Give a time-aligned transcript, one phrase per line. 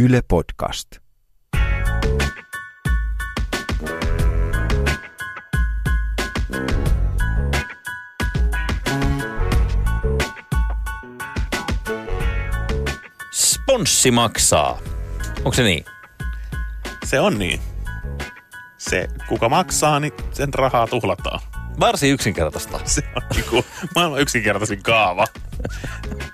[0.00, 0.88] Yle Podcast.
[13.32, 14.78] Sponssi maksaa.
[15.36, 15.84] Onko se niin?
[17.04, 17.60] Se on niin.
[18.76, 21.40] Se, kuka maksaa, niin sen rahaa tuhlataan.
[21.80, 22.80] Varsin yksinkertaista.
[22.84, 25.26] Se on niinku maailman yksinkertaisin kaava.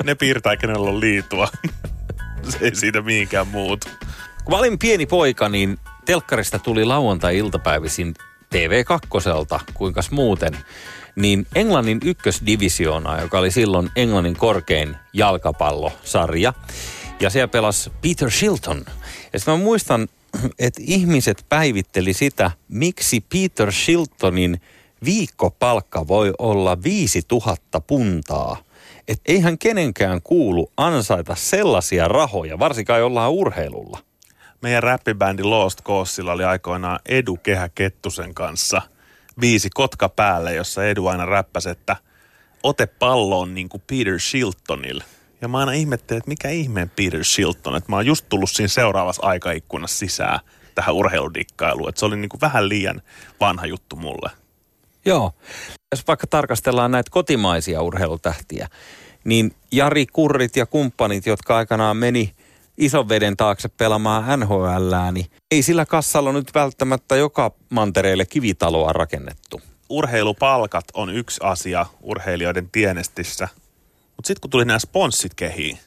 [0.05, 1.49] Ne piirtää, kenellä on liitua.
[2.49, 3.87] Se ei siitä mihinkään muutu.
[4.45, 8.15] Kun mä olin pieni poika, niin telkkarista tuli lauantai-iltapäivisin
[8.55, 10.57] TV2, kuinkas muuten,
[11.17, 16.53] niin Englannin ykkösdivisioona, joka oli silloin Englannin korkein jalkapallosarja.
[17.21, 18.85] Ja siellä pelasi Peter Shilton.
[19.33, 20.09] Ja sitten mä muistan,
[20.59, 24.61] että ihmiset päivitteli sitä, miksi Peter Shiltonin
[25.05, 28.57] viikkopalkka voi olla 5000 puntaa.
[29.09, 33.99] Että eihän kenenkään kuulu ansaita sellaisia rahoja, varsinkaan jollain urheilulla.
[34.63, 38.83] Meidän räppibändi Lost Causeilla oli aikoinaan Edu Kehä Kettusen kanssa
[39.41, 41.97] viisi kotka päälle, jossa Edu aina räppäsi, että
[42.63, 45.05] ote palloon niin kuin Peter Shiltonille.
[45.41, 48.69] Ja mä aina ihmettelin, että mikä ihmeen Peter Shilton, että mä oon just tullut siinä
[48.69, 50.41] seuraavassa aikaikkunassa sisään
[50.75, 53.03] tähän urheiludikkailuun, että se oli niin kuin vähän liian
[53.41, 54.31] vanha juttu mulle.
[55.05, 55.33] Joo.
[55.93, 58.69] Jos vaikka tarkastellaan näitä kotimaisia urheilutähtiä,
[59.25, 62.35] niin Jari Kurrit ja kumppanit, jotka aikanaan meni
[62.79, 69.61] ison veden taakse pelaamaan NHL, niin ei sillä kassalla nyt välttämättä joka mantereelle kivitaloa rakennettu.
[69.89, 73.49] Urheilupalkat on yksi asia urheilijoiden tienestissä,
[74.17, 75.79] mutta sitten kun tuli nämä sponssit kehiin,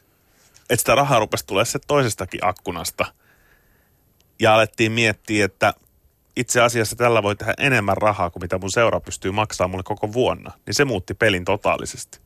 [0.59, 3.05] että sitä rahaa rupesi tulee se toisestakin akkunasta,
[4.39, 5.73] ja alettiin miettiä, että
[6.38, 10.13] itse asiassa tällä voi tehdä enemmän rahaa kuin mitä mun seura pystyy maksamaan mulle koko
[10.13, 12.19] vuonna, niin se muutti pelin totaalisesti.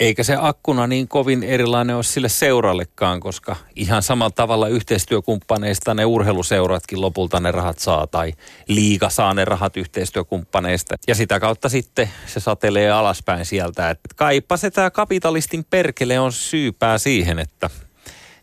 [0.00, 6.04] Eikä se akkuna niin kovin erilainen ole sille seurallekaan, koska ihan samalla tavalla yhteistyökumppaneista ne
[6.04, 8.32] urheiluseuratkin lopulta ne rahat saa tai
[8.68, 10.96] liiga saa ne rahat yhteistyökumppaneista.
[11.08, 16.32] Ja sitä kautta sitten se satelee alaspäin sieltä, että kaipa se tämä kapitalistin perkele on
[16.32, 17.70] syypää siihen, että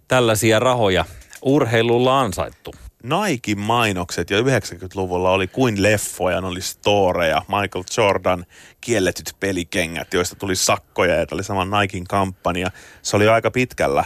[0.07, 1.05] tällaisia rahoja
[1.41, 2.75] urheilulla ansaittu.
[3.05, 8.45] Nike mainokset jo 90-luvulla oli kuin leffoja, ne oli storeja, Michael Jordan
[8.81, 12.71] kielletyt pelikengät, joista tuli sakkoja ja tämä oli sama Niken kampanja.
[13.01, 14.03] Se oli aika pitkällä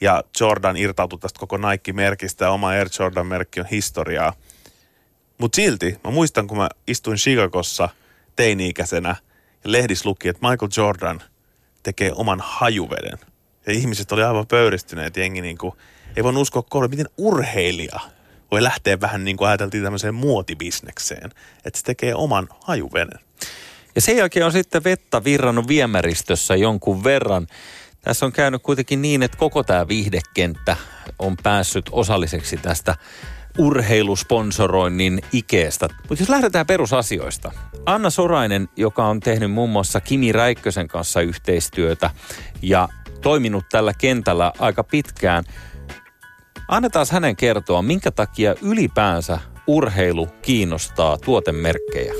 [0.00, 4.32] ja Jordan irtautui tästä koko Nike-merkistä ja oma Air Jordan-merkki on historiaa.
[5.38, 7.88] Mutta silti, mä muistan kun mä istuin Chicagossa
[8.36, 9.16] teini-ikäisenä
[9.64, 11.22] ja lehdis luki, että Michael Jordan
[11.82, 13.18] tekee oman hajuveden.
[13.66, 15.72] Ja ihmiset oli aivan pöyristyneet, jengi niin kuin
[16.16, 18.00] ei voinut uskoa kohdalla, miten urheilija
[18.50, 21.30] voi lähteä vähän niin kuin ajateltiin tämmöiseen muotibisnekseen,
[21.64, 23.18] että se tekee oman hajuvenen.
[23.94, 27.46] Ja sen jälkeen on sitten vettä virrannut viemäristössä jonkun verran.
[28.00, 30.76] Tässä on käynyt kuitenkin niin, että koko tämä viihdekenttä
[31.18, 32.96] on päässyt osalliseksi tästä
[33.58, 35.88] urheilusponsoroinnin ikeestä.
[36.08, 37.52] Mutta jos lähdetään perusasioista.
[37.86, 42.10] Anna Sorainen, joka on tehnyt muun muassa Kimi Räikkösen kanssa yhteistyötä
[42.62, 42.88] ja
[43.20, 45.44] toiminut tällä kentällä aika pitkään–
[46.68, 52.12] Annetaan hänen kertoa, minkä takia ylipäänsä urheilu kiinnostaa tuotemerkkejä.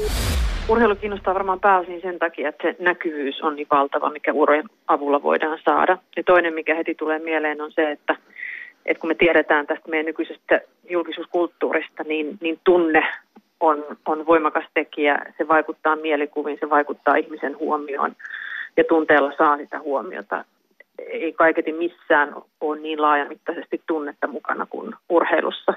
[0.69, 5.23] Urheilu kiinnostaa varmaan pääosin sen takia, että se näkyvyys on niin valtava, mikä urojen avulla
[5.23, 5.99] voidaan saada.
[6.17, 8.17] Ja toinen, mikä heti tulee mieleen, on se, että,
[8.87, 13.07] että kun me tiedetään tästä meidän nykyisestä julkisuuskulttuurista, niin, niin tunne
[13.61, 15.19] on, on voimakas tekijä.
[15.39, 18.17] Se vaikuttaa mielikuviin, se vaikuttaa ihmisen huomioon
[18.77, 20.45] ja tunteella saa sitä huomiota
[20.99, 25.75] ei kaiketi missään ole niin laajamittaisesti tunnetta mukana kuin urheilussa.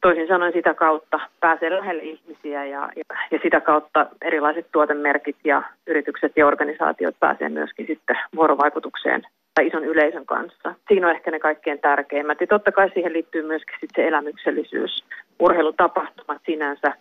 [0.00, 5.62] Toisin sanoen sitä kautta pääsee lähelle ihmisiä ja, ja, ja sitä kautta erilaiset tuotemerkit ja
[5.86, 9.22] yritykset ja organisaatiot pääsee myöskin sitten vuorovaikutukseen
[9.54, 10.74] tai ison yleisön kanssa.
[10.88, 12.40] Siinä on ehkä ne kaikkein tärkeimmät.
[12.40, 15.04] Ja totta kai siihen liittyy myöskin sitten se elämyksellisyys.
[15.38, 16.92] Urheilutapahtumat sinänsä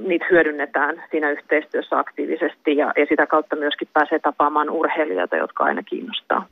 [0.00, 5.82] niitä hyödynnetään siinä yhteistyössä aktiivisesti ja, ja sitä kautta myöskin pääsee tapaamaan urheilijoita, jotka aina
[5.82, 6.46] kiinnostaa.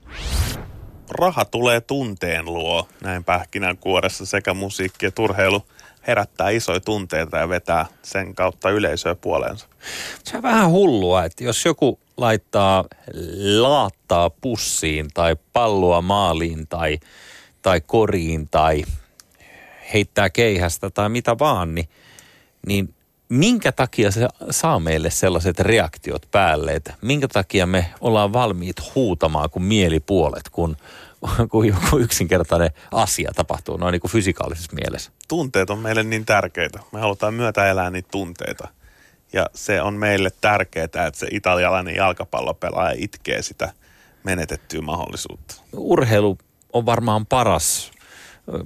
[1.10, 5.62] Raha tulee tunteen luo näin pähkinänkuoressa sekä musiikki että urheilu
[6.06, 9.66] herättää isoja tunteita ja vetää sen kautta yleisöä puoleensa.
[10.24, 12.84] Se on vähän hullua, että jos joku laittaa
[13.58, 16.98] laattaa pussiin tai palloa maaliin tai,
[17.62, 18.84] tai koriin tai
[19.94, 21.88] heittää keihästä tai mitä vaan, niin,
[22.66, 22.94] niin
[23.28, 29.50] minkä takia se saa meille sellaiset reaktiot päälle, että minkä takia me ollaan valmiit huutamaan
[29.50, 30.76] kuin mielipuolet, kun,
[31.50, 35.10] kun joku yksinkertainen asia tapahtuu noin niin kuin fysikaalisessa mielessä.
[35.28, 36.80] Tunteet on meille niin tärkeitä.
[36.92, 38.68] Me halutaan myötä elää niitä tunteita.
[39.32, 43.72] Ja se on meille tärkeää, että se italialainen jalkapallopelaaja itkee sitä
[44.24, 45.54] menetettyä mahdollisuutta.
[45.72, 46.38] Urheilu
[46.72, 47.90] on varmaan paras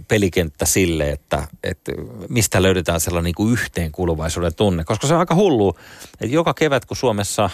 [0.08, 1.92] pelikenttä sille, että, että
[2.28, 4.84] mistä löydetään sellainen niin kuin yhteenkuuluvaisuuden tunne.
[4.84, 5.76] Koska se on aika hullu,
[6.12, 7.50] että joka kevät kun Suomessa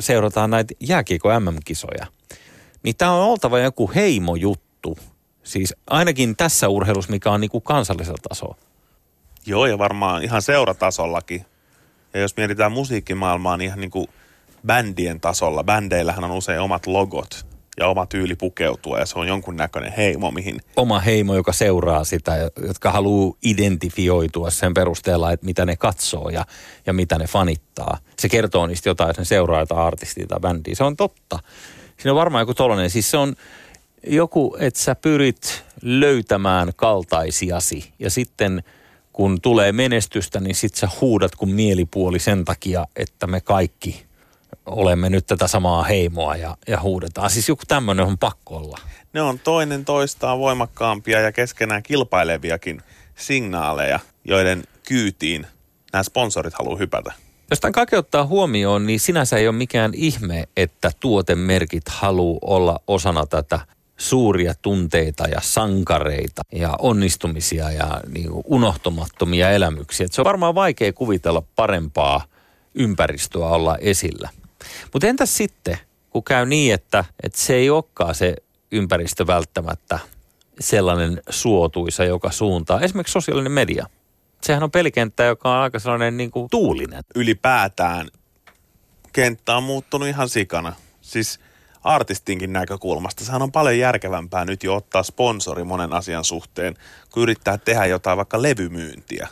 [0.00, 2.06] seurataan näitä jääkiekko MM-kisoja,
[2.82, 4.98] niin tämä on oltava joku heimojuttu.
[5.42, 8.56] Siis ainakin tässä urheilussa, mikä on niin kuin kansallisella tasolla.
[9.46, 11.46] Joo, ja varmaan ihan seuratasollakin.
[12.14, 14.06] Ja jos mietitään musiikkimaailmaa, niin ihan niin kuin
[14.66, 15.64] bändien tasolla.
[15.64, 17.46] Bändeillähän on usein omat logot
[17.76, 20.60] ja oma tyyli pukeutua ja se on jonkunnäköinen heimo, mihin...
[20.76, 26.46] Oma heimo, joka seuraa sitä, jotka haluaa identifioitua sen perusteella, että mitä ne katsoo ja,
[26.86, 27.98] ja mitä ne fanittaa.
[28.18, 30.74] Se kertoo niistä jotain, sen seuraa jotain artistia tai bändiä.
[30.74, 31.38] Se on totta.
[31.96, 32.90] Siinä on varmaan joku tollainen.
[32.90, 33.34] Siis se on
[34.06, 38.62] joku, että sä pyrit löytämään kaltaisiasi ja sitten
[39.12, 44.05] kun tulee menestystä, niin sit sä huudat kuin mielipuoli sen takia, että me kaikki
[44.66, 47.30] olemme nyt tätä samaa heimoa ja, ja huudetaan.
[47.30, 48.78] Siis joku tämmöinen on pakko olla.
[49.12, 52.82] Ne on toinen toistaan voimakkaampia ja keskenään kilpaileviakin
[53.16, 55.46] signaaleja, joiden kyytiin
[55.92, 57.12] nämä sponsorit haluaa hypätä.
[57.50, 62.80] Jos tämän kaikki ottaa huomioon, niin sinänsä ei ole mikään ihme, että tuotemerkit haluaa olla
[62.86, 63.60] osana tätä
[63.96, 70.06] suuria tunteita ja sankareita ja onnistumisia ja niin unohtumattomia elämyksiä.
[70.06, 72.24] Et se on varmaan vaikea kuvitella parempaa
[72.76, 74.30] ympäristöä olla esillä.
[74.92, 75.78] Mutta entäs sitten,
[76.10, 78.36] kun käy niin, että, että se ei olekaan se
[78.72, 79.98] ympäristö välttämättä
[80.60, 82.80] sellainen suotuisa joka suuntaa.
[82.80, 83.86] Esimerkiksi sosiaalinen media.
[84.42, 87.04] Sehän on pelikenttä, joka on aika sellainen niin kuin tuulinen.
[87.14, 88.08] Ylipäätään
[89.12, 90.72] kenttä on muuttunut ihan sikana.
[91.00, 91.40] Siis
[91.84, 93.24] artistinkin näkökulmasta.
[93.24, 96.74] Sehän on paljon järkevämpää nyt jo ottaa sponsori monen asian suhteen,
[97.10, 99.28] kun yrittää tehdä jotain vaikka levymyyntiä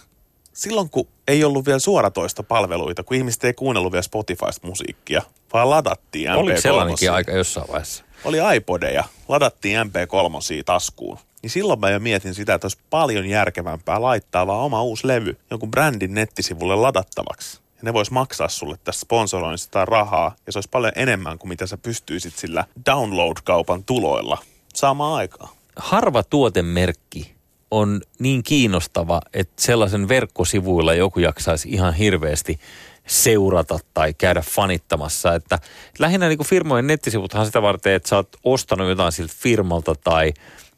[0.55, 5.23] silloin kun ei ollut vielä suoratoista palveluita, kun ihmiset ei kuunnellut vielä Spotifysta musiikkia,
[5.53, 6.37] vaan ladattiin MP3.
[6.37, 8.05] Oliko sellainenkin aika jossain vaiheessa?
[8.25, 11.19] Oli iPodeja, ladattiin MP3 taskuun.
[11.43, 15.38] Niin silloin mä jo mietin sitä, että olisi paljon järkevämpää laittaa vaan oma uusi levy
[15.50, 17.61] jonkun brändin nettisivulle ladattavaksi.
[17.76, 21.67] Ja ne vois maksaa sulle tästä sponsoroinnista rahaa, ja se olisi paljon enemmän kuin mitä
[21.67, 24.38] sä pystyisit sillä download-kaupan tuloilla
[24.75, 25.53] saamaan aikaa.
[25.76, 27.33] Harva tuotemerkki
[27.75, 32.59] on niin kiinnostava, että sellaisen verkkosivuilla joku jaksaisi ihan hirveästi
[33.06, 35.35] seurata tai käydä fanittamassa.
[35.35, 35.59] Että
[35.99, 40.32] lähinnä niin kuin firmojen nettisivuthan sitä varten, että sä oot ostanut jotain siltä firmalta tai,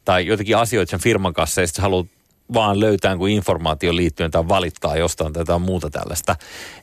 [0.05, 2.07] tai jotenkin asioita sen firman kanssa ja sitten haluat
[2.53, 6.35] vaan löytää kuin informaatio liittyen tai valittaa jostain tai jotain muuta tällaista.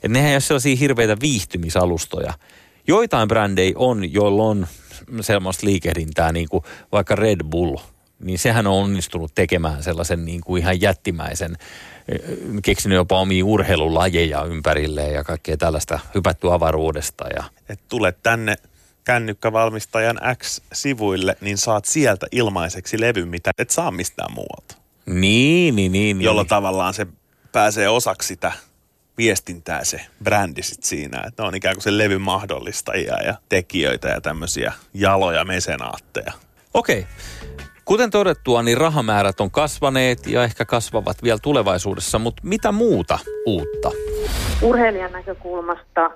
[0.03, 2.33] Et nehän ei ole sellaisia hirveitä viihtymisalustoja.
[2.87, 4.67] Joitain brändejä on, joilla on
[5.21, 7.77] sellaista liikehdintää, niin kuin vaikka Red Bull–
[8.19, 11.55] niin sehän on onnistunut tekemään sellaisen niin kuin ihan jättimäisen,
[12.07, 12.19] eh,
[12.63, 17.27] keksinyt jopa omia urheilulajeja ympärilleen ja kaikkea tällaista hypätty avaruudesta.
[17.35, 17.43] Ja.
[17.69, 18.55] Et tule tänne
[19.03, 24.75] kännykkävalmistajan X-sivuille, niin saat sieltä ilmaiseksi levy, mitä et saa mistään muualta.
[25.05, 26.21] Niin, niin, niin.
[26.21, 26.49] Jolla niin.
[26.49, 27.07] tavallaan se
[27.51, 28.51] pääsee osaksi sitä
[29.17, 34.07] viestintää se brändi sit siinä, että ne on ikään kuin se levyn mahdollistajia ja tekijöitä
[34.07, 36.33] ja tämmöisiä jaloja mesenaatteja.
[36.73, 36.99] Okei.
[36.99, 37.74] Okay.
[37.85, 43.89] Kuten todettua, niin rahamäärät on kasvaneet ja ehkä kasvavat vielä tulevaisuudessa, mutta mitä muuta uutta?
[44.61, 46.11] Urheilijan näkökulmasta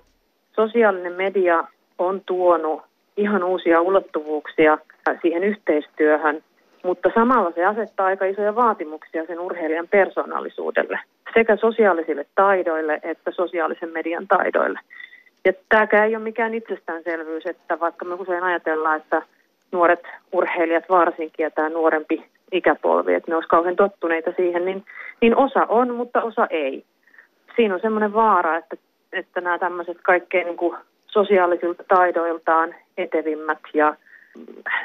[0.56, 1.64] sosiaalinen media
[1.98, 2.82] on tuonut
[3.18, 4.78] ihan uusia ulottuvuuksia
[5.22, 6.44] siihen yhteistyöhön,
[6.84, 11.00] mutta samalla se asettaa aika isoja vaatimuksia sen urheilijan persoonallisuudelle,
[11.34, 14.80] sekä sosiaalisille taidoille että sosiaalisen median taidoille.
[15.46, 19.22] Ja tämäkään ei ole mikään itsestäänselvyys, että vaikka me usein ajatellaan, että
[19.72, 24.86] nuoret urheilijat varsinkin ja tämä nuorempi ikäpolvi, että ne olisi kauhean tottuneita siihen, niin,
[25.22, 26.84] niin osa on, mutta osa ei.
[27.56, 28.76] Siinä on semmoinen vaara, että,
[29.14, 33.96] että nämä tämmöiset kaikkein niin kuin sosiaalisilta taidoiltaan etevimmät ja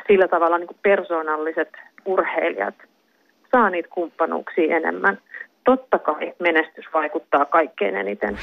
[0.06, 1.68] sillä tavalla niin kuin persoonalliset
[2.04, 2.74] urheilijat
[3.52, 5.18] saa niitä kumppanuuksia enemmän.
[5.64, 8.38] Totta kai menestys vaikuttaa kaikkein eniten.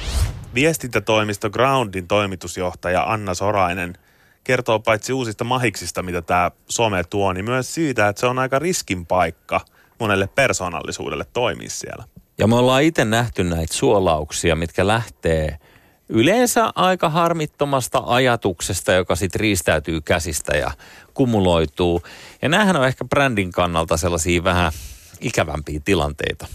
[0.55, 3.93] Viestintätoimisto Groundin toimitusjohtaja Anna Sorainen–
[4.43, 8.60] kertoo paitsi uusista mahiksista, mitä tämä some tuo, niin myös siitä, että se on aika
[8.60, 9.62] riskin paikka
[10.00, 12.03] monelle persoonallisuudelle toimia siellä.
[12.38, 15.57] Ja me ollaan itse nähty näitä suolauksia, mitkä lähtee
[16.10, 20.71] yleensä aika harmittomasta ajatuksesta, joka sitten riistäytyy käsistä ja
[21.13, 22.01] kumuloituu.
[22.41, 24.71] Ja näähän on ehkä brändin kannalta sellaisia vähän
[25.19, 26.48] ikävämpiä tilanteita.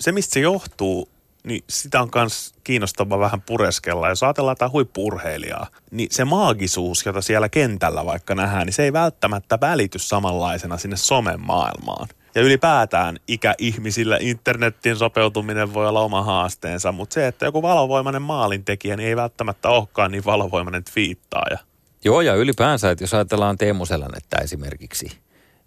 [0.00, 1.08] Se, mistä se johtuu,
[1.44, 4.08] niin sitä on myös kiinnostava vähän pureskella.
[4.08, 8.92] Jos ajatellaan tätä huippurheilijaa, niin se maagisuus, jota siellä kentällä vaikka nähdään, niin se ei
[8.92, 12.08] välttämättä välity samanlaisena sinne somen maailmaan.
[12.34, 18.96] Ja ylipäätään ikäihmisillä internetin sopeutuminen voi olla oma haasteensa, mutta se, että joku valovoimainen maalintekijä,
[18.96, 21.58] niin ei välttämättä olekaan niin valovoimainen twiittaaja.
[22.04, 25.18] Joo, ja ylipäänsä, että jos ajatellaan Teemu Selänettä esimerkiksi,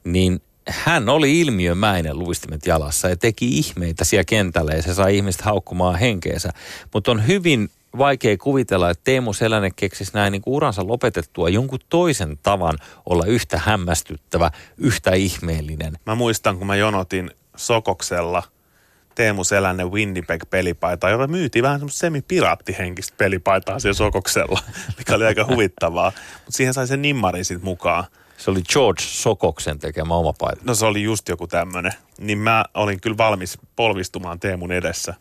[0.03, 5.41] niin hän oli ilmiömäinen luistimet jalassa ja teki ihmeitä siellä kentällä ja se sai ihmiset
[5.41, 6.49] haukkumaan henkeensä.
[6.93, 12.39] Mutta on hyvin vaikea kuvitella, että Teemu Selänne keksisi näin niin uransa lopetettua jonkun toisen
[12.43, 15.93] tavan olla yhtä hämmästyttävä, yhtä ihmeellinen.
[16.05, 18.43] Mä muistan, kun mä jonotin Sokoksella
[19.15, 24.59] Teemu Selänne Winnipeg-pelipaitaa, jota myytiin vähän semmoista semi-piraattihenkistä pelipaitaa siellä Sokoksella,
[24.97, 26.11] mikä oli aika huvittavaa.
[26.33, 28.03] Mutta siihen sai sen nimmarin sitten mukaan.
[28.37, 30.61] Se oli George Sokoksen tekemä oma paita.
[30.63, 31.91] No se oli just joku tämmönen.
[32.19, 35.13] Niin mä olin kyllä valmis polvistumaan Teemun edessä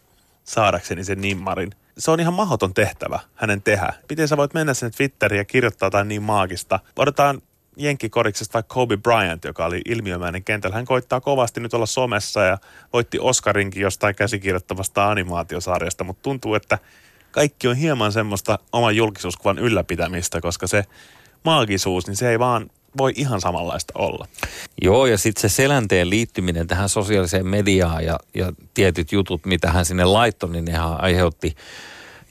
[0.44, 1.71] saadakseni sen nimmarin.
[1.99, 3.92] Se on ihan mahdoton tehtävä hänen tehdä.
[4.09, 6.80] Miten sä voit mennä sinne Twitteriin ja kirjoittaa jotain niin maagista?
[6.97, 7.42] Odotetaan
[7.76, 10.76] jenkkikoriksesta Kobe Bryant, joka oli ilmiömäinen kentällä.
[10.76, 12.59] Hän koittaa kovasti nyt olla somessa ja
[12.92, 16.78] voitti Oscarinkin jostain käsikirjoittamasta animaatiosarjasta, mutta tuntuu, että
[17.30, 20.85] kaikki on hieman semmoista oman julkisuuskuvan ylläpitämistä, koska se
[21.44, 24.28] maagisuus, niin se ei vaan voi ihan samanlaista olla.
[24.82, 29.84] Joo, ja sitten se selänteen liittyminen tähän sosiaaliseen mediaan ja, ja tietyt jutut, mitä hän
[29.84, 31.56] sinne laittoi, niin nehän aiheutti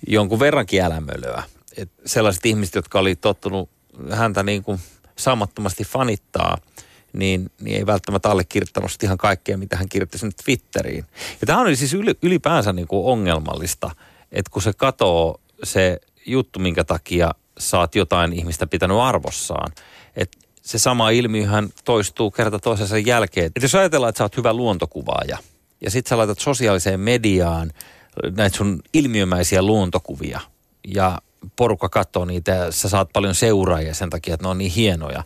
[0.07, 1.43] jonkun verrankin älämölöä.
[1.77, 3.69] Et sellaiset ihmiset, jotka oli tottunut
[4.11, 4.79] häntä niin kuin
[5.15, 6.57] saamattomasti fanittaa,
[7.13, 11.05] niin, niin ei välttämättä allekirjoittanut ihan kaikkea, mitä hän kirjoitti sinne Twitteriin.
[11.41, 13.91] Ja tämä on siis ylipäänsä niin kuin ongelmallista,
[14.31, 19.71] että kun se katoo se juttu, minkä takia saat jotain ihmistä pitänyt arvossaan,
[20.15, 23.51] että se sama ilmiöhän toistuu kerta toisensa jälkeen.
[23.55, 25.37] Et jos ajatellaan, että sä oot hyvä luontokuvaaja
[25.81, 27.71] ja sit sä laitat sosiaaliseen mediaan
[28.37, 30.39] näitä sun ilmiömäisiä luontokuvia
[30.87, 31.19] ja
[31.55, 35.23] porukka katsoo niitä ja sä saat paljon seuraajia sen takia, että ne on niin hienoja.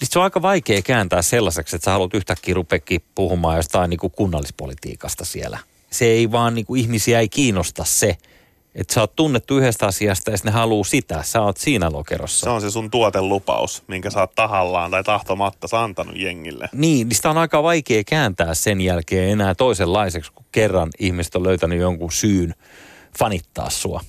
[0.00, 3.98] Niin se on aika vaikea kääntää sellaiseksi, että sä haluat yhtäkkiä rupeakin puhumaan jostain niin
[3.98, 5.58] kuin kunnallispolitiikasta siellä.
[5.90, 8.18] Se ei vaan, niin kuin ihmisiä ei kiinnosta se,
[8.74, 11.22] että sä oot tunnettu yhdestä asiasta ja ne haluaa sitä.
[11.22, 12.44] Sä oot siinä lokerossa.
[12.44, 16.68] Se on se sun tuotelupaus, minkä sä oot tahallaan tai tahtomatta antanut jengille.
[16.72, 21.42] Niin, niin sitä on aika vaikea kääntää sen jälkeen enää toisenlaiseksi, kun kerran ihmiset on
[21.42, 22.54] löytänyt jonkun syyn
[23.18, 24.00] fanittaa sua.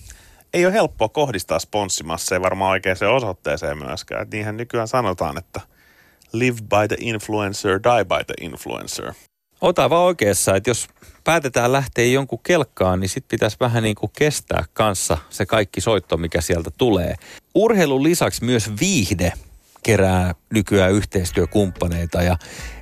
[0.54, 4.22] Ei ole helppoa kohdistaa sponssimasseja varmaan oikeaan osoitteeseen myöskään.
[4.22, 5.62] Et niinhän nykyään sanotaan, että
[6.32, 9.14] live by the influencer, die by the influencer.
[9.62, 10.88] Ota vaan oikeassa, että jos
[11.24, 16.18] päätetään lähteä jonkun kelkkaan, niin sitten pitäisi vähän niin kuin kestää kanssa se kaikki soitto,
[16.18, 17.16] mikä sieltä tulee.
[17.56, 19.32] Urheilun lisäksi myös viihde
[19.84, 22.36] kerää nykyään yhteistyökumppaneita ja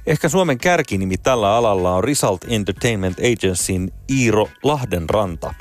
[0.07, 5.53] ehkä Suomen kärkinimi tällä alalla on Result Entertainment Agencyn Iiro Lahdenranta.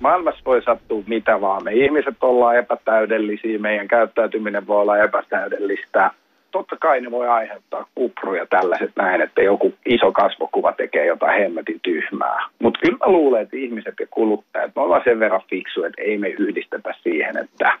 [0.00, 1.64] Maailmassa voi sattua mitä vaan.
[1.64, 6.10] Me ihmiset ollaan epätäydellisiä, meidän käyttäytyminen voi olla epätäydellistä
[6.50, 11.80] totta kai ne voi aiheuttaa kupruja tällaiset näin, että joku iso kasvokuva tekee jotain hemmetin
[11.82, 12.46] tyhmää.
[12.58, 16.18] Mutta kyllä mä luulen, että ihmiset ja kuluttajat, me ollaan sen verran fiksu, että ei
[16.18, 17.72] me yhdistetä siihen, että,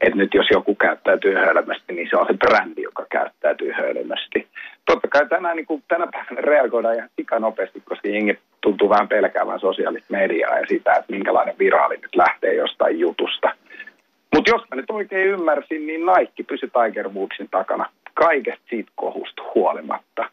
[0.00, 4.46] että nyt jos joku käyttäytyy hölmösti, niin se on se brändi, joka käyttäytyy hölmösti.
[4.86, 9.60] Totta kai tänään, niin kuin tänä päivänä reagoidaan ihan nopeasti, koska jengi tuntuu vähän pelkäävän
[9.60, 13.50] sosiaalista mediaa ja sitä, että minkälainen viraali nyt lähtee jostain jutusta.
[14.34, 19.42] Mutta jos mä nyt oikein ymmärsin, niin Nike pysyi Tiger Woodsin takana kaikesta siitä kohusta
[19.54, 20.30] huolimatta.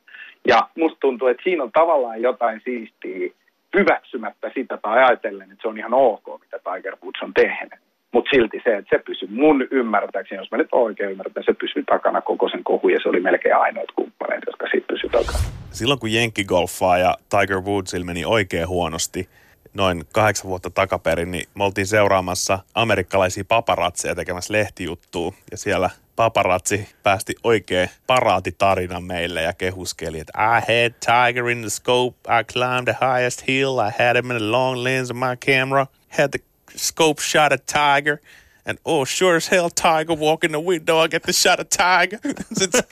[0.48, 3.30] Ja musta tuntuu, että siinä on tavallaan jotain siistiä
[3.78, 7.80] hyväksymättä sitä tai ajatellen, että se on ihan ok, mitä Tiger Woods on tehnyt.
[8.12, 11.84] Mutta silti se, että se pysyy mun ymmärtääkseni, jos mä nyt oikein ymmärrän, se pysyy
[11.84, 15.38] takana koko sen kohu ja se oli melkein ainoat kumppaneet, jotka siitä pysyy takana.
[15.72, 16.10] Silloin kun
[16.48, 19.30] Golfaa ja Tiger Woods meni oikein huonosti,
[19.74, 25.32] noin kahdeksan vuotta takaperin, niin me oltiin seuraamassa amerikkalaisia paparatseja tekemässä lehtijuttua.
[25.52, 31.70] Ja siellä paparazzi päästi oikein paraatitarinan meille ja kehuskeli, että I had tiger in the
[31.70, 35.38] scope, I climbed the highest hill, I had him in the long lens of my
[35.46, 36.40] camera, had the
[36.76, 38.18] scope shot a tiger,
[38.66, 41.66] and oh sure as hell tiger walk in the window, I get the shot a
[41.66, 42.20] tiger.
[42.60, 42.84] Sitten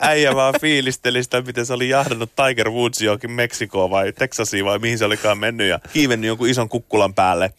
[0.00, 4.78] äijä vaan fiilisteli sitä, miten se oli jahdannut Tiger Woods johonkin Meksikoon vai Texasiin vai
[4.78, 7.50] mihin se olikaan mennyt ja kiivennyt jonkun ison kukkulan päälle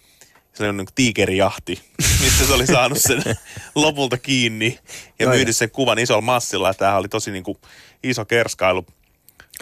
[0.57, 1.81] se oli niin tiikerijahti,
[2.21, 3.23] missä se oli saanut sen
[3.75, 4.79] lopulta kiinni
[5.19, 6.73] ja myynyt sen kuvan isolla massilla.
[6.73, 7.57] Tämä oli tosi niin kuin
[8.03, 8.85] iso kerskailu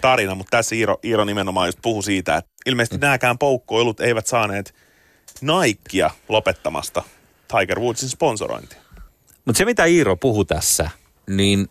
[0.00, 4.74] tarina, mutta tässä Iiro, Iiro nimenomaan just puhui siitä, että ilmeisesti nämäkään poukkoilut eivät saaneet
[5.40, 7.02] Nikea lopettamasta
[7.48, 8.78] Tiger Woodsin sponsorointia.
[9.44, 10.90] Mutta se, mitä Iiro puhui tässä,
[11.28, 11.68] niin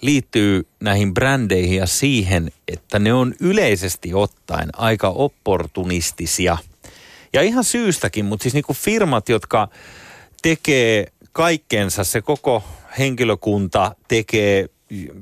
[0.00, 6.58] liittyy näihin brändeihin ja siihen, että ne on yleisesti ottaen aika opportunistisia–
[7.36, 9.68] ja ihan syystäkin, mutta siis niinku firmat, jotka
[10.42, 12.64] tekee kaikkensa, se koko
[12.98, 14.68] henkilökunta tekee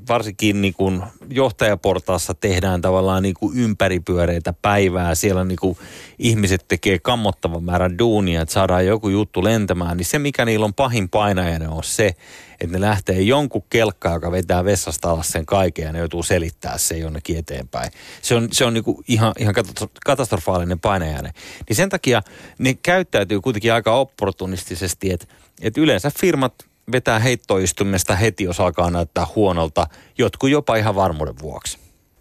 [0.09, 5.15] varsinkin niin kuin johtajaportaassa tehdään tavallaan niin kuin ympäripyöreitä päivää.
[5.15, 5.79] Siellä niin kuin
[6.19, 9.97] ihmiset tekee kammottavan määrän duunia, että saadaan joku juttu lentämään.
[9.97, 12.15] Niin se, mikä niillä on pahin painajainen, on se,
[12.61, 16.79] että ne lähtee jonkun kelkka, joka vetää vessasta alas sen kaiken ja ne joutuu selittää
[16.79, 17.91] se jonnekin eteenpäin.
[18.23, 19.55] Se on, se on niin kuin ihan, ihan
[20.07, 21.33] katastrofaalinen painajainen.
[21.69, 22.23] Niin sen takia
[22.59, 25.27] ne käyttäytyy kuitenkin aika opportunistisesti, että,
[25.63, 26.55] että yleensä firmat–
[26.93, 29.87] vetää heittoistumista heti, jos alkaa näyttää huonolta,
[30.19, 31.79] jotkut jopa ihan varmuuden vuoksi.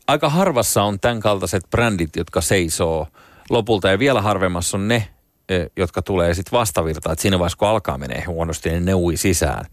[0.08, 3.08] Aika harvassa on tämän kaltaiset brändit, jotka seisoo
[3.50, 5.08] lopulta ja vielä harvemmassa on ne,
[5.50, 9.66] e, jotka tulee sitten vastavirtaan, siinä vaiheessa kun alkaa menee huonosti, niin ne ui sisään.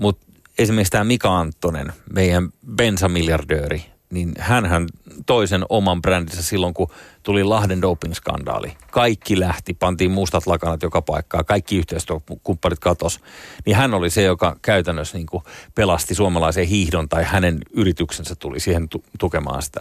[0.00, 0.26] Mutta
[0.58, 4.86] esimerkiksi tämä Mika Anttonen, meidän bensamiljardööri, niin hän
[5.26, 6.90] toisen oman brändinsä silloin, kun
[7.22, 8.72] tuli Lahden doping-skandaali.
[8.90, 13.20] Kaikki lähti, pantiin mustat lakanat joka paikkaa, kaikki yhteistyökumppanit katos.
[13.66, 18.60] Niin hän oli se, joka käytännössä niin kuin pelasti suomalaisen hiihdon tai hänen yrityksensä tuli
[18.60, 19.80] siihen tu- tukemaan sitä.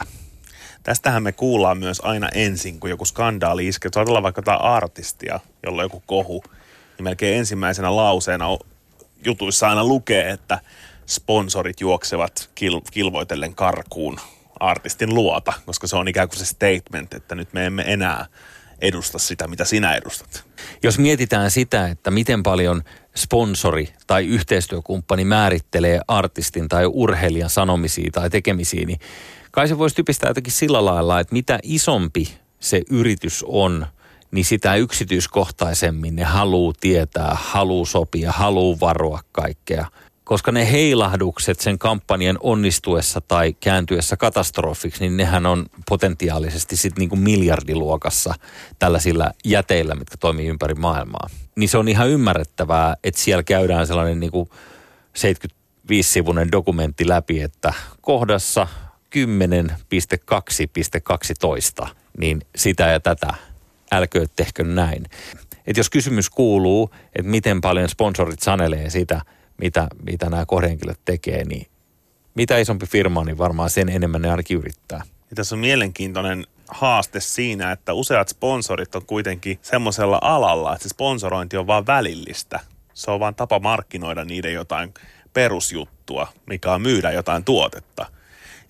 [0.84, 3.92] Tästähän me kuullaan myös aina ensin, kun joku skandaali iskee.
[3.96, 6.44] Ajatellaan vaikka jotain artistia, jolla on joku kohu,
[6.98, 8.46] niin melkein ensimmäisenä lauseena
[9.26, 10.60] jutuissa aina lukee, että–
[11.06, 14.20] sponsorit juoksevat kil, kilvoitellen karkuun
[14.60, 18.26] artistin luota, koska se on ikään kuin se statement, että nyt me emme enää
[18.82, 20.44] edusta sitä, mitä sinä edustat.
[20.84, 22.84] Jos mietitään sitä, että miten paljon
[23.16, 29.00] sponsori tai yhteistyökumppani määrittelee artistin tai urheilijan sanomisia tai tekemisiä, niin
[29.52, 33.88] kai se voisi typistää jotenkin sillä lailla, että mitä isompi se yritys on,
[34.32, 39.86] niin sitä yksityiskohtaisemmin ne haluaa tietää, haluaa sopia, haluaa varoa kaikkea
[40.32, 47.10] koska ne heilahdukset sen kampanjan onnistuessa tai kääntyessä katastrofiksi, niin nehän on potentiaalisesti sitten niin
[47.10, 48.34] kuin miljardiluokassa
[48.80, 51.30] tällaisilla jäteillä, mitkä toimii ympäri maailmaa.
[51.56, 54.50] Niin se on ihan ymmärrettävää, että siellä käydään sellainen niin kuin
[55.18, 58.68] 75-sivuinen dokumentti läpi, että kohdassa
[61.84, 63.34] 10.2.12, niin sitä ja tätä
[63.92, 65.06] älköö tehkö näin.
[65.68, 69.22] Et jos kysymys kuuluu, että miten paljon sponsorit sanelee sitä–
[69.62, 71.68] mitä, mitä nämä kohdehenkilöt tekee, niin
[72.36, 75.02] mitä isompi firma niin varmaan sen enemmän ne ainakin yrittää.
[75.30, 80.90] Ja tässä on mielenkiintoinen haaste siinä, että useat sponsorit on kuitenkin semmoisella alalla, että se
[80.90, 82.60] sponsorointi on vain välillistä.
[82.94, 84.94] Se on vain tapa markkinoida niiden jotain
[85.34, 88.06] perusjuttua, mikä on myydä jotain tuotetta.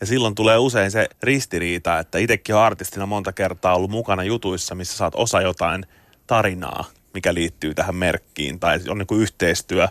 [0.01, 4.75] Ja silloin tulee usein se ristiriita, että itsekin on artistina monta kertaa ollut mukana jutuissa,
[4.75, 5.85] missä saat osa jotain
[6.27, 9.87] tarinaa, mikä liittyy tähän merkkiin, tai on niin kuin yhteistyö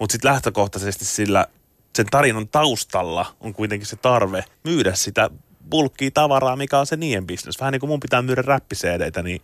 [0.00, 1.46] mutta sitten lähtökohtaisesti sillä
[1.96, 5.30] sen tarinan taustalla on kuitenkin se tarve myydä sitä
[5.70, 7.60] bulkkia tavaraa, mikä on se niiden bisnes.
[7.60, 9.42] Vähän niin kuin mun pitää myydä räppiseedeitä, niin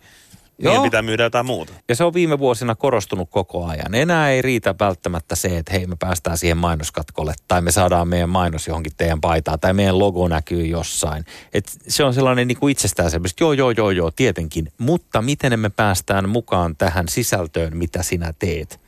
[0.59, 0.73] Joo.
[0.73, 1.73] Niiden pitää myydä jotain muuta.
[1.89, 3.95] Ja se on viime vuosina korostunut koko ajan.
[3.95, 8.29] Enää ei riitä välttämättä se, että hei me päästään siihen mainoskatkolle tai me saadaan meidän
[8.29, 11.25] mainos johonkin teidän paitaan tai meidän logo näkyy jossain.
[11.53, 15.59] Et se on sellainen niin kuin itsestään semmoista, joo joo joo joo tietenkin, mutta miten
[15.59, 18.86] me päästään mukaan tähän sisältöön, mitä sinä teet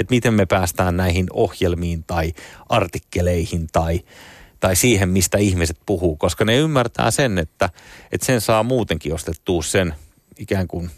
[0.00, 2.32] että miten me päästään näihin ohjelmiin tai
[2.68, 4.00] artikkeleihin tai,
[4.60, 7.70] tai siihen, mistä ihmiset puhuu, koska ne ymmärtää sen, että,
[8.12, 9.94] että sen saa muutenkin ostettua sen
[10.38, 10.90] ikään kuin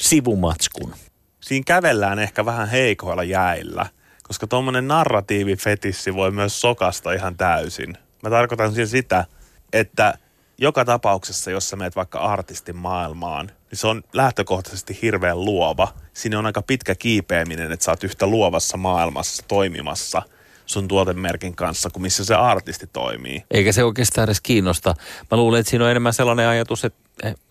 [0.00, 0.94] sivumatskun.
[1.40, 3.86] Siinä kävellään ehkä vähän heikoilla jäillä,
[4.22, 7.98] koska tuommoinen narratiivifetissi voi myös sokasta ihan täysin.
[8.22, 9.24] Mä tarkoitan siis sitä,
[9.72, 10.18] että
[10.58, 15.88] joka tapauksessa, jos sä meet vaikka artistin maailmaan, niin se on lähtökohtaisesti hirveän luova.
[16.12, 20.22] Siinä on aika pitkä kiipeäminen, että sä oot yhtä luovassa maailmassa toimimassa
[20.66, 23.44] sun tuotemerkin kanssa kuin missä se artisti toimii.
[23.50, 24.94] Eikä se oikeastaan edes kiinnosta.
[25.30, 26.98] Mä luulen, että siinä on enemmän sellainen ajatus, että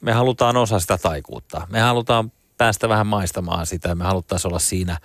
[0.02, 1.68] me halutaan osa sitä taikuutta.
[1.70, 3.96] Me halutaan päästä vähän maistamaan sitä.
[3.96, 4.98] Me haluttaisiin olla siinä,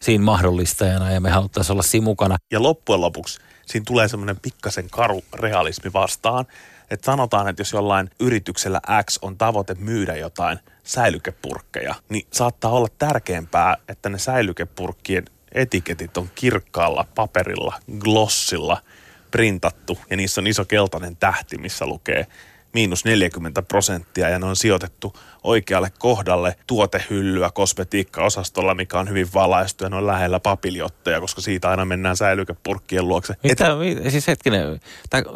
[0.00, 2.36] siinä mahdollistajana ja me haluttaisiin olla siinä mukana.
[2.50, 6.46] Ja loppujen lopuksi siinä tulee semmoinen pikkasen karu realismi vastaan,
[6.90, 12.88] että sanotaan, että jos jollain yrityksellä X on tavoite myydä jotain säilykepurkkeja, niin saattaa olla
[12.98, 18.82] tärkeämpää, että ne säilykepurkkien etiketit on kirkkaalla paperilla, glossilla
[19.30, 22.26] printattu ja niissä on iso keltainen tähti, missä lukee
[22.72, 29.84] miinus 40 prosenttia ja ne on sijoitettu oikealle kohdalle tuotehyllyä kosmetiikkaosastolla, mikä on hyvin valaistu
[29.84, 33.34] ja ne on lähellä papiljotteja, koska siitä aina mennään säilykepurkkien luokse.
[33.42, 33.66] Mitä,
[34.04, 34.10] Et...
[34.10, 34.80] siis hetkinen,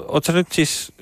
[0.09, 0.93] ootko nyt siis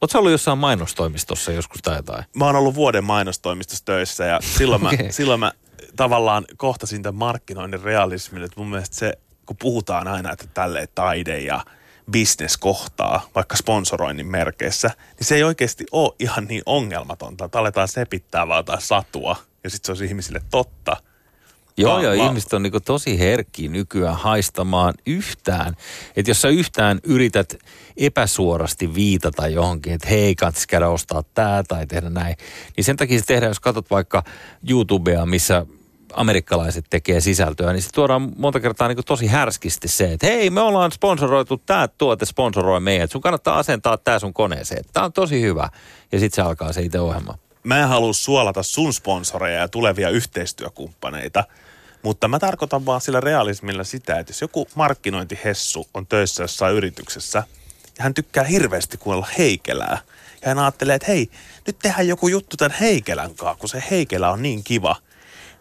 [0.00, 2.24] Oletko ollut jossain mainostoimistossa joskus tai jotain?
[2.36, 5.06] Mä oon ollut vuoden mainostoimistossa töissä ja silloin, okay.
[5.06, 5.52] mä, silloin mä
[5.96, 9.12] tavallaan kohtasin tämän markkinoinnin realismin, että mun mielestä se,
[9.46, 11.64] kun puhutaan aina, että tälleen taide ja
[12.12, 17.88] business kohtaa, vaikka sponsoroinnin merkeissä, niin se ei oikeasti ole ihan niin ongelmatonta, että aletaan
[17.88, 20.96] sepittää vaan satua ja sitten se olisi ihmisille totta.
[21.78, 25.76] Joo, ja La- ihmiset on niinku tosi herkkiä nykyään haistamaan yhtään.
[26.16, 27.58] Että jos sä yhtään yrität
[27.96, 32.36] epäsuorasti viitata johonkin, että hei, katsis käydä ostaa tää tai tehdä näin,
[32.76, 34.22] niin sen takia se tehdään, jos katsot vaikka
[34.70, 35.66] YouTubea, missä
[36.12, 40.60] amerikkalaiset tekee sisältöä, niin se tuodaan monta kertaa niin tosi härskisti se, että hei, me
[40.60, 44.84] ollaan sponsoroitu, tämä tuote sponsoroi meidät, sun kannattaa asentaa tämä sun koneeseen.
[44.92, 45.68] Tämä on tosi hyvä.
[46.12, 47.38] Ja sitten se alkaa se itse ohjelma.
[47.64, 51.44] Mä en halua suolata sun sponsoreja ja tulevia yhteistyökumppaneita,
[52.02, 57.42] mutta mä tarkoitan vaan sillä realismilla sitä, että jos joku markkinointihessu on töissä jossain yrityksessä
[57.98, 59.98] ja hän tykkää hirveästi kuulla heikelää
[60.42, 61.30] ja hän ajattelee, että hei,
[61.66, 64.96] nyt tehdään joku juttu tämän heikelän kanssa, kun se heikelä on niin kiva,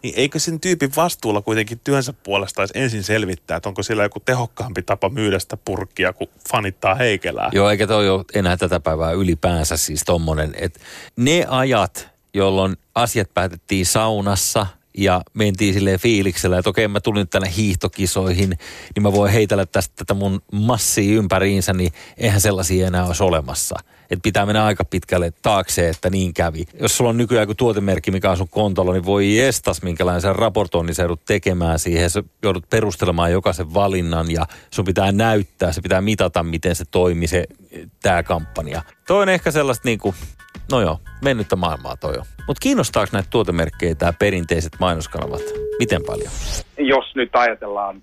[0.04, 4.20] niin eikö sen tyypin vastuulla kuitenkin työnsä puolesta edes ensin selvittää, että onko sillä joku
[4.20, 7.50] tehokkaampi tapa myydä sitä purkkia, kun fanittaa heikelää?
[7.54, 10.80] Joo, eikä toi ole enää tätä päivää ylipäänsä siis tommonen, että
[11.16, 14.68] ne ajat, jolloin asiat päätettiin saunassa
[14.98, 18.50] ja mentiin silleen fiiliksellä, että okei mä tulin tänne hiihtokisoihin,
[18.96, 23.76] niin mä voin heitellä tästä tätä mun massia ympäriinsä, niin eihän sellaisia enää olisi olemassa.
[24.10, 26.66] Että pitää mennä aika pitkälle taakse, että niin kävi.
[26.82, 30.36] Jos sulla on nykyään joku tuotemerkki, mikä on sun kontolla, niin voi estas, minkälainen sen
[30.36, 32.10] raportoinnin sä joudut tekemään siihen.
[32.10, 37.28] Sä joudut perustelemaan jokaisen valinnan ja sun pitää näyttää, se pitää mitata, miten se toimii
[37.28, 37.44] se
[38.02, 38.82] tämä kampanja.
[39.08, 40.16] Toi on ehkä sellaista niinku,
[40.72, 42.26] no joo, mennyttä maailmaa toi on.
[42.48, 45.42] Mutta kiinnostaako näitä tuotemerkkejä tämä perinteiset mainoskanavat?
[45.80, 46.32] Miten paljon?
[46.78, 48.02] jos nyt ajatellaan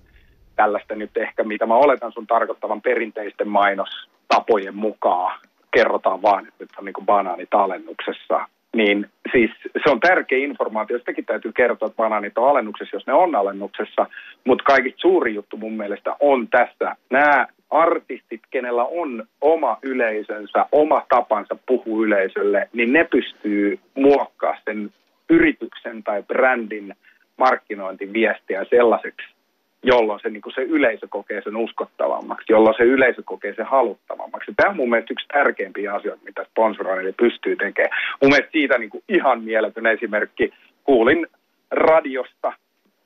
[0.55, 5.39] tällaista nyt ehkä, mitä mä oletan sun tarkoittavan perinteisten mainostapojen mukaan,
[5.73, 9.51] kerrotaan vaan, että nyt on niin kuin banaanit alennuksessa, niin siis
[9.83, 10.97] se on tärkeä informaatio.
[10.97, 14.05] Sitäkin täytyy kertoa, että banaanit on alennuksessa, jos ne on alennuksessa.
[14.45, 21.05] Mutta kaikista suuri juttu mun mielestä on tässä nämä artistit, kenellä on oma yleisönsä, oma
[21.09, 24.93] tapansa puhua yleisölle, niin ne pystyy muokkaamaan sen
[25.29, 26.95] yrityksen tai brändin
[27.37, 29.27] markkinointiviestiä sellaiseksi,
[29.83, 34.51] jolloin se, niin se yleisö kokee sen uskottavammaksi, jolloin se yleisö kokee sen haluttavammaksi.
[34.55, 37.97] Tämä on mun mielestä yksi tärkeimpiä asioita, mitä sponsoroinnille pystyy tekemään.
[38.21, 40.53] Mun mielestä siitä niin kuin ihan mieletön esimerkki.
[40.83, 41.27] Kuulin
[41.71, 42.53] radiosta,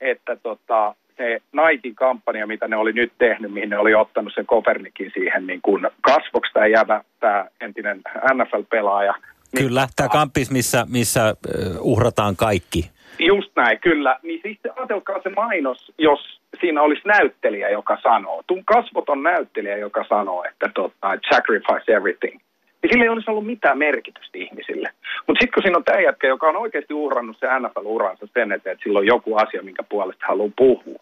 [0.01, 4.45] että tota, se Nikein kampanja, mitä ne oli nyt tehnyt, mihin ne oli ottanut sen
[4.45, 8.01] Kopernikin siihen niin kuin kasvoksi tämä jäävä, tämä entinen
[8.34, 9.13] NFL-pelaaja.
[9.53, 12.91] Niin, Kyllä, tämä kampis, missä, missä uh, uhrataan kaikki.
[13.19, 14.19] Just näin, kyllä.
[14.23, 16.19] Niin siis ajatelkaa se mainos, jos
[16.62, 22.39] siinä olisi näyttelijä, joka sanoo, tuun kasvoton näyttelijä, joka sanoo, että tota, sacrifice everything.
[22.81, 24.89] Niin sillä ei olisi ollut mitään merkitystä ihmisille.
[25.27, 28.73] Mutta sitten kun siinä on tämä jätkä, joka on oikeasti uhrannut se NFL-uransa sen eteen,
[28.73, 30.99] että sillä on joku asia, minkä puolesta haluaa puhua.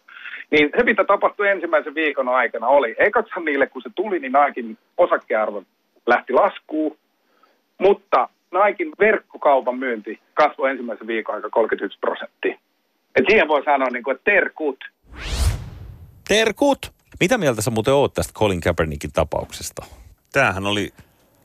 [0.50, 4.78] Niin se, mitä tapahtui ensimmäisen viikon aikana, oli, ekathan niille, kun se tuli, niin Naikin
[4.96, 5.62] osakkearvo
[6.06, 6.96] lähti laskuun,
[7.78, 12.58] mutta Naikin verkkokaupan myynti kasvoi ensimmäisen viikon aika 31 prosenttia.
[13.16, 14.84] Et siihen voi sanoa, niin kuin, että terkut.
[16.28, 16.78] Terkut!
[17.20, 19.86] Mitä mieltä sä muuten oot tästä Colin Kaepernickin tapauksesta?
[20.32, 20.90] Tämähän oli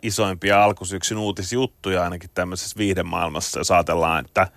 [0.04, 4.48] isoimpia alkusyksyn uutisjuttuja ainakin tämmöisessä viihdemaailmassa, jos ajatellaan, että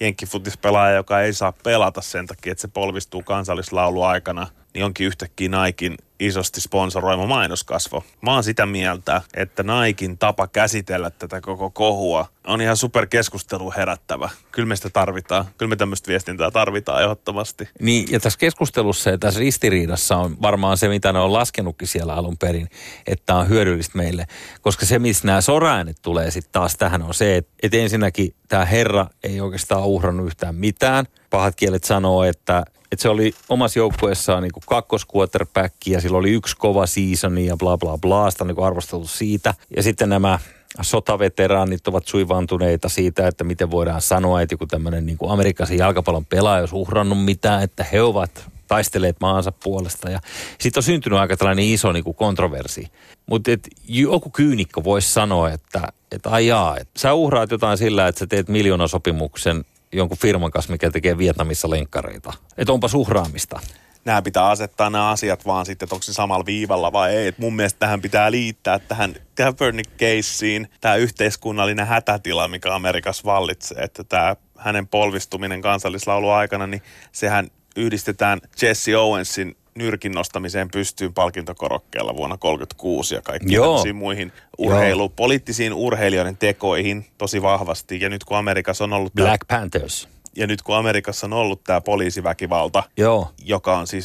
[0.00, 5.48] jenkkifutispelaaja, joka ei saa pelata sen takia, että se polvistuu kansallislaulu aikana, niin onkin yhtäkkiä
[5.48, 8.04] Naikin isosti sponsoroima mainoskasvo.
[8.20, 13.72] Mä oon sitä mieltä, että Naikin tapa käsitellä tätä koko kohua on ihan super keskustelu
[13.76, 14.30] herättävä.
[14.52, 15.44] Kyllä me sitä tarvitaan.
[15.58, 17.68] Kyllä me tämmöistä viestintää tarvitaan ehdottomasti.
[17.80, 22.14] Niin, ja tässä keskustelussa ja tässä ristiriidassa on varmaan se, mitä ne on laskenutkin siellä
[22.14, 22.70] alun perin,
[23.06, 24.26] että on hyödyllistä meille.
[24.60, 28.64] Koska se, missä nämä soraäänet tulee sitten taas tähän, on se, että, että ensinnäkin tämä
[28.64, 31.06] herra ei oikeastaan uhrannut yhtään mitään.
[31.30, 36.56] Pahat kielet sanoo, että, että se oli omassa joukkueessaan niin kakkosquarterback ja sillä oli yksi
[36.56, 39.54] kova seasoni ja bla bla bla, sitä on niin arvosteltu siitä.
[39.76, 40.38] Ja sitten nämä
[40.80, 46.60] sotaveteraanit ovat suivantuneita siitä, että miten voidaan sanoa, että joku tämmöinen niin amerikkalaisen jalkapallon pelaaja
[46.60, 50.10] olisi uhrannut mitään, että he ovat taisteleet maansa puolesta.
[50.10, 50.20] Ja
[50.60, 52.86] sitten on syntynyt aika tällainen iso niin kuin kontroversi.
[53.26, 53.50] Mutta
[53.88, 58.48] joku kyynikko voisi sanoa, että, että ajaa, että sä uhraat jotain sillä, että sä teet
[58.48, 62.32] miljoonasopimuksen jonkun firman kanssa, mikä tekee Vietnamissa lenkkareita.
[62.58, 63.60] Että onpa uhraamista
[64.04, 67.26] nämä pitää asettaa nämä asiat vaan sitten, että onko se samalla viivalla vai ei.
[67.26, 73.82] Et mun mielestä tähän pitää liittää tähän Kaepernick-keissiin tämä yhteiskunnallinen hätätila, mikä Amerikassa vallitsee.
[73.82, 76.82] Että tämä hänen polvistuminen kansallislaulu aikana, niin
[77.12, 85.08] sehän yhdistetään Jesse Owensin nyrkin nostamiseen pystyyn palkintokorokkeella vuonna 1936 ja kaikkiin muihin urheilu, Joo.
[85.08, 88.00] poliittisiin urheilijoiden tekoihin tosi vahvasti.
[88.00, 89.14] Ja nyt kun Amerikassa on ollut...
[89.14, 93.32] Black tämä, Panthers ja nyt kun Amerikassa on ollut tämä poliisiväkivalta, Joo.
[93.44, 94.04] joka on siis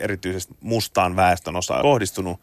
[0.00, 2.40] erityisesti mustaan väestön osa kohdistunut,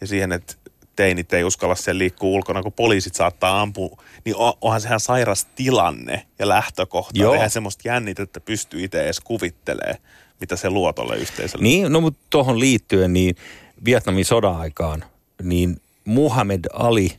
[0.00, 0.54] ja siihen, että
[0.96, 6.26] teinit ei uskalla sen liikkuu ulkona, kun poliisit saattaa ampua, niin onhan sehän sairas tilanne
[6.38, 7.20] ja lähtökohta.
[7.20, 7.34] Joo.
[7.34, 9.96] Eihän semmoista jännitettä pysty itse edes kuvittelee,
[10.40, 11.62] mitä se luo tolle yhteisölle.
[11.62, 13.36] Niin, no mutta tuohon liittyen, niin
[13.84, 15.04] Vietnamin sodan aikaan,
[15.42, 17.18] niin Muhammad Ali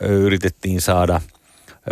[0.00, 1.20] yritettiin saada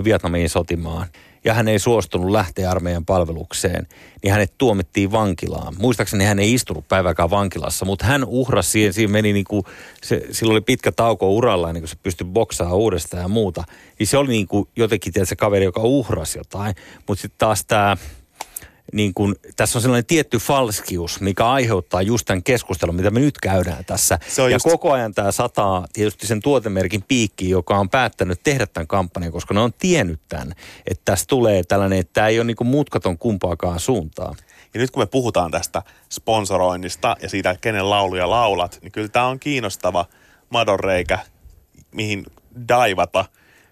[0.05, 1.07] Vietnamiin sotimaan–
[1.45, 3.87] ja hän ei suostunut lähteä armeijan palvelukseen,
[4.23, 5.75] niin hänet tuomittiin vankilaan.
[5.79, 9.63] Muistaakseni hän ei istunut päiväkään vankilassa, mutta hän uhrasi siihen, siinä meni niin kuin,
[10.03, 13.65] se, sillä oli pitkä tauko uralla, niin kuin se pystyi boksaamaan uudestaan ja muuta.
[13.99, 16.75] Niin se oli niin kuin jotenkin se kaveri, joka uhrasi jotain,
[17.09, 17.97] mutta sitten taas tämä
[18.93, 23.39] niin kun, tässä on sellainen tietty falskius, mikä aiheuttaa just tämän keskustelun, mitä me nyt
[23.39, 24.19] käydään tässä.
[24.37, 24.65] ja just...
[24.65, 29.55] koko ajan tämä sataa tietysti sen tuotemerkin piikki, joka on päättänyt tehdä tämän kampanjan, koska
[29.55, 30.55] ne on tiennyt tämän,
[30.87, 34.37] että tässä tulee tällainen, että tämä ei ole niin mutkaton kumpaakaan suuntaan.
[34.75, 39.27] Ja nyt kun me puhutaan tästä sponsoroinnista ja siitä, kenen lauluja laulat, niin kyllä tämä
[39.27, 40.07] on kiinnostava
[40.51, 41.19] madonreikä,
[41.95, 42.27] mihin
[42.69, 43.25] daivata,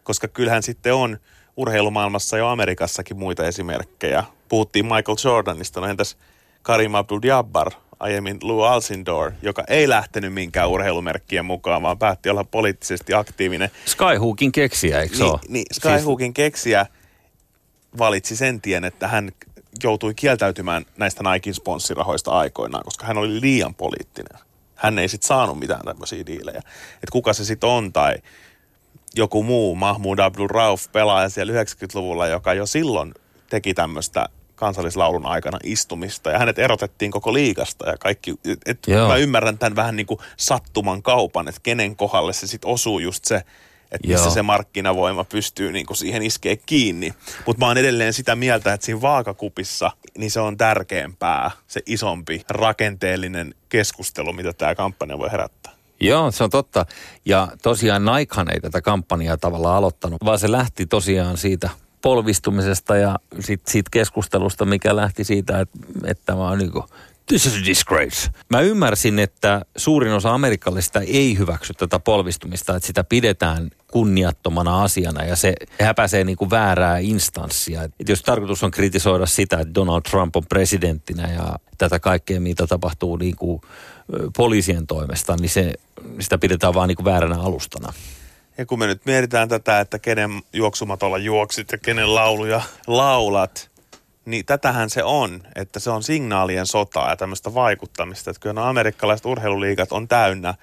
[0.02, 1.18] koska kyllähän sitten on
[1.58, 6.16] urheilumaailmassa ja Amerikassakin muita esimerkkejä puhuttiin Michael Jordanista, no entäs
[6.62, 13.14] Karim Abdul-Jabbar, aiemmin Lou Alcindor, joka ei lähtenyt minkään urheilumerkkien mukaan, vaan päätti olla poliittisesti
[13.14, 13.70] aktiivinen.
[13.86, 16.34] Skyhookin keksiä, eikö niin, niin, Skyhookin siis...
[16.34, 16.86] keksiä
[17.98, 19.32] valitsi sen tien, että hän
[19.82, 24.40] joutui kieltäytymään näistä Nikein sponssirahoista aikoinaan, koska hän oli liian poliittinen.
[24.74, 26.58] Hän ei sitten saanut mitään tämmöisiä diilejä.
[26.94, 28.14] Että kuka se sitten on tai
[29.18, 33.14] joku muu Mahmoud Abdul Rauf pelaaja siellä 90-luvulla, joka jo silloin
[33.50, 38.34] teki tämmöistä kansallislaulun aikana istumista ja hänet erotettiin koko liikasta ja kaikki,
[38.66, 38.78] et
[39.08, 43.24] mä ymmärrän tämän vähän niin kuin sattuman kaupan, että kenen kohdalle se sitten osuu just
[43.24, 43.36] se,
[43.92, 44.34] että missä Joo.
[44.34, 47.14] se markkinavoima pystyy niin kuin siihen iskee kiinni.
[47.46, 52.42] Mutta mä oon edelleen sitä mieltä, että siinä vaakakupissa niin se on tärkeämpää, se isompi
[52.48, 55.77] rakenteellinen keskustelu, mitä tämä kampanja voi herättää.
[56.00, 56.86] Joo, se on totta.
[57.24, 61.70] Ja tosiaan Nikehan ei tätä kampanjaa tavallaan aloittanut, vaan se lähti tosiaan siitä
[62.02, 66.72] polvistumisesta ja sit, siitä keskustelusta, mikä lähti siitä, että, että tämä on niin
[67.28, 68.30] this is a disgrace.
[68.50, 75.24] Mä ymmärsin, että suurin osa amerikkalaisista ei hyväksy tätä polvistumista, että sitä pidetään kunniattomana asiana
[75.24, 77.82] ja se häpäisee niin kuin väärää instanssia.
[77.82, 82.66] Et jos tarkoitus on kritisoida sitä, että Donald Trump on presidenttinä ja tätä kaikkea, mitä
[82.66, 83.60] tapahtuu niin kuin
[84.36, 85.74] poliisien toimesta, niin se,
[86.20, 87.92] sitä pidetään vaan niin kuin vääränä alustana.
[88.58, 93.70] Ja kun me nyt mietitään tätä, että kenen juoksumatolla juoksit ja kenen lauluja laulat,
[94.28, 98.30] niin tätähän se on, että se on signaalien sotaa ja tämmöistä vaikuttamista.
[98.30, 100.54] Että kyllä nämä amerikkalaiset urheiluliigat on täynnä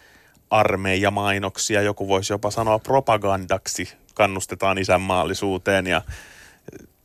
[0.50, 6.02] armeijamainoksia, joku voisi jopa sanoa propagandaksi, kannustetaan isänmaallisuuteen ja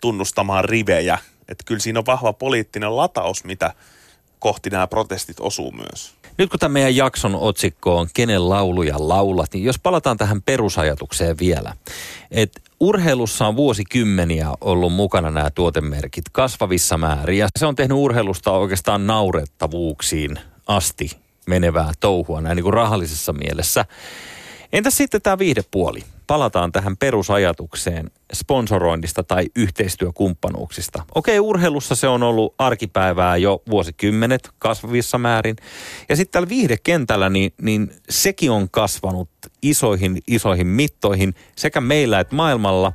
[0.00, 1.18] tunnustamaan rivejä.
[1.48, 3.74] Että kyllä siinä on vahva poliittinen lataus, mitä
[4.40, 6.14] kohti nämä protestit osuu myös.
[6.38, 11.38] Nyt kun tämä meidän jakson otsikko on Kenen lauluja laulat, niin jos palataan tähän perusajatukseen
[11.38, 11.76] vielä.
[12.30, 17.38] Että urheilussa on vuosikymmeniä ollut mukana nämä tuotemerkit kasvavissa määrin.
[17.38, 21.10] Ja se on tehnyt urheilusta oikeastaan naurettavuuksiin asti
[21.46, 23.84] menevää touhua näin niin kuin rahallisessa mielessä.
[24.72, 26.04] Entäs sitten tämä viihdepuoli?
[26.30, 31.02] Palataan tähän perusajatukseen sponsoroinnista tai yhteistyökumppanuuksista.
[31.14, 35.56] Okei, urheilussa se on ollut arkipäivää jo vuosikymmenet kasvavissa määrin.
[36.08, 39.28] Ja sitten täällä viihdekentällä, niin, niin sekin on kasvanut
[39.62, 42.92] isoihin, isoihin mittoihin sekä meillä että maailmalla.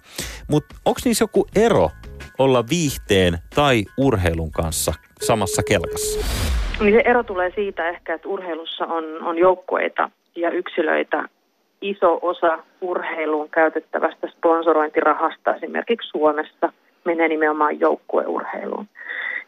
[0.50, 1.90] Mutta onko niissä joku ero
[2.38, 6.20] olla viihteen tai urheilun kanssa samassa kelkassa?
[6.80, 11.30] Niin se ero tulee siitä ehkä, että urheilussa on, on joukkueita ja yksilöitä,
[11.82, 16.74] iso osa urheiluun käytettävästä sponsorointirahasta esimerkiksi Suomessa
[17.06, 18.88] menee nimenomaan joukkueurheiluun.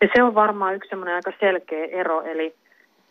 [0.01, 2.55] Ja se on varmaan yksi semmoinen aika selkeä ero, eli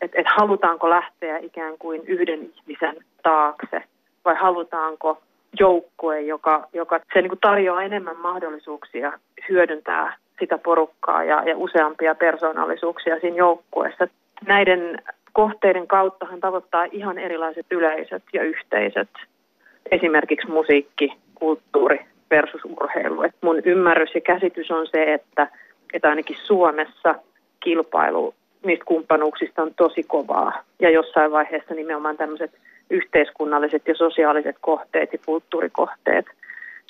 [0.00, 3.82] että et halutaanko lähteä ikään kuin yhden ihmisen taakse
[4.24, 5.22] vai halutaanko
[5.60, 9.12] joukkue, joka, joka se niin kuin tarjoaa enemmän mahdollisuuksia
[9.48, 14.08] hyödyntää sitä porukkaa ja, ja useampia persoonallisuuksia siinä joukkueessa.
[14.46, 15.02] Näiden
[15.36, 19.08] kohteiden kautta hän tavoittaa ihan erilaiset yleisöt ja yhteisöt,
[19.90, 23.22] esimerkiksi musiikki, kulttuuri versus urheilu.
[23.22, 25.48] Et mun ymmärrys ja käsitys on se, että,
[25.92, 27.14] että ainakin Suomessa
[27.60, 28.34] kilpailu
[28.66, 30.62] niistä kumppanuuksista on tosi kovaa.
[30.80, 32.50] Ja jossain vaiheessa nimenomaan tämmöiset
[32.90, 36.26] yhteiskunnalliset ja sosiaaliset kohteet ja kulttuurikohteet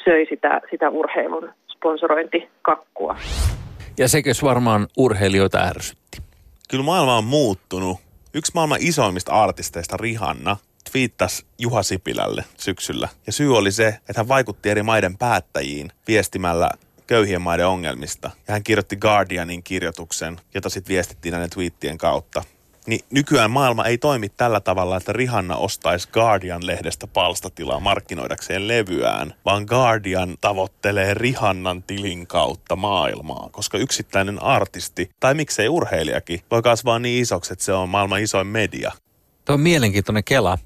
[0.04, 3.16] söi sitä, sitä urheilun sponsorointikakkua.
[3.98, 6.18] Ja sekös varmaan urheilijoita ärsytti?
[6.70, 8.05] Kyllä maailma on muuttunut
[8.36, 10.56] Yksi maailman isoimmista artisteista, Rihanna,
[10.92, 13.08] twiittasi Juha Sipilälle syksyllä.
[13.26, 16.70] Ja syy oli se, että hän vaikutti eri maiden päättäjiin viestimällä
[17.06, 18.30] köyhien maiden ongelmista.
[18.48, 22.44] Ja hän kirjoitti Guardianin kirjoituksen, jota sitten viestittiin näiden twiittien kautta.
[22.86, 29.64] Niin nykyään maailma ei toimi tällä tavalla, että Rihanna ostaisi Guardian-lehdestä palstatilaa markkinoidakseen levyään, vaan
[29.68, 37.22] Guardian tavoittelee Rihannan tilin kautta maailmaa, koska yksittäinen artisti, tai miksei urheilijakin, voi kasvaa niin
[37.22, 38.92] isoksi, että se on maailman isoin media.
[39.44, 40.58] Tuo on mielenkiintoinen kela.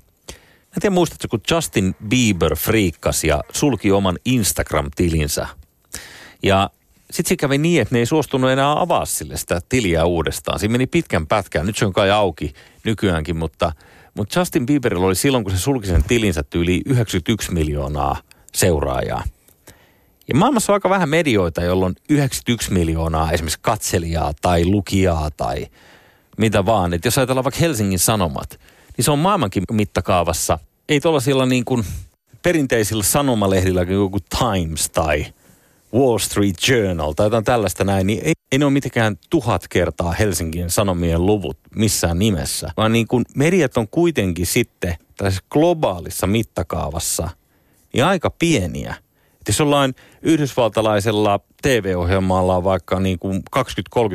[0.76, 5.46] En tiedä muistatko, kun Justin Bieber friikkasi ja sulki oman Instagram-tilinsä.
[6.42, 6.70] Ja
[7.10, 10.58] sitten kävi niin, että ne ei suostunut enää avaa sille sitä tiliä uudestaan.
[10.58, 11.66] Siinä meni pitkän pätkään.
[11.66, 13.72] Nyt se on kai auki nykyäänkin, mutta,
[14.14, 18.16] mutta Justin Bieberilla oli silloin, kun se sulki sen tilinsä yli 91 miljoonaa
[18.54, 19.24] seuraajaa.
[20.28, 25.66] Ja maailmassa on aika vähän medioita, joilla on 91 miljoonaa esimerkiksi katselijaa tai lukijaa tai
[26.38, 26.94] mitä vaan.
[26.94, 28.60] Et jos ajatellaan vaikka Helsingin Sanomat,
[28.96, 30.58] niin se on maailmankin mittakaavassa.
[30.88, 31.84] Ei tuollaisilla niin kuin
[32.42, 35.26] perinteisillä sanomalehdillä kuin joku Times tai–
[35.94, 40.12] Wall Street Journal tai jotain tällaista näin, niin ei, ei ne ole mitenkään tuhat kertaa
[40.12, 47.28] Helsingin Sanomien luvut missään nimessä, vaan niin kuin mediat on kuitenkin sitten tällaisessa globaalissa mittakaavassa
[47.92, 48.94] niin aika pieniä.
[49.40, 53.60] Et jos jollain yhdysvaltalaisella TV-ohjelmalla on vaikka niin kuin 20-30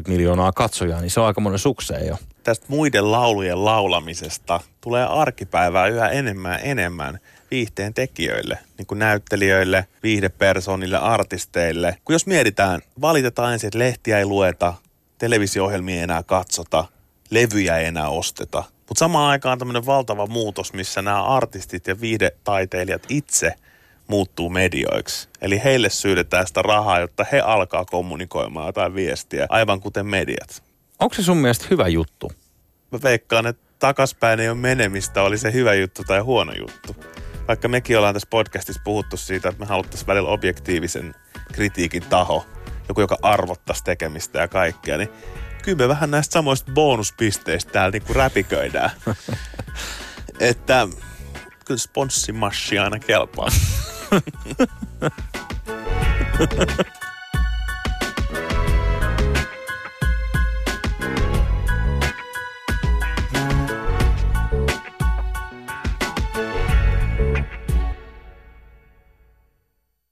[0.07, 2.17] miljoonaa katsojaa, niin se on aika monen sukseen jo.
[2.43, 7.19] Tästä muiden laulujen laulamisesta tulee arkipäivää yhä enemmän enemmän
[7.55, 11.97] viihteen tekijöille, niin kuin näyttelijöille, viihdepersonille, artisteille.
[12.05, 14.73] Kun jos mietitään, valitetaan ensin, että lehtiä ei lueta,
[15.17, 16.85] televisio-ohjelmia ei enää katsota,
[17.29, 18.63] levyjä ei enää osteta.
[18.77, 23.53] Mutta samaan aikaan tämmöinen valtava muutos, missä nämä artistit ja viihdetaiteilijat itse
[24.07, 25.29] muuttuu medioiksi.
[25.41, 30.63] Eli heille syydetään sitä rahaa, jotta he alkaa kommunikoimaan jotain viestiä, aivan kuten mediat.
[30.99, 32.31] Onko se sun mielestä hyvä juttu?
[32.91, 36.95] Mä veikkaan, että takaspäin ei ole menemistä, oli se hyvä juttu tai huono juttu
[37.47, 41.15] vaikka mekin ollaan tässä podcastissa puhuttu siitä, että me haluttaisiin välillä objektiivisen
[41.53, 42.45] kritiikin taho,
[42.87, 45.09] joku, joka arvottaisi tekemistä ja kaikkea, niin
[45.63, 48.89] kyllä me vähän näistä samoista bonuspisteistä täällä niin kuin räpiköidään.
[50.39, 50.87] että
[51.65, 53.47] kyllä sponssimassi aina kelpaa.